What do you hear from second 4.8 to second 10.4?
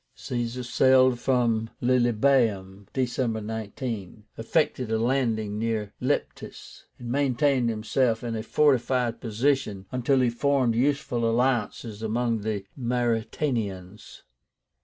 a landing near Leptis, and maintained himself in a fortified position until he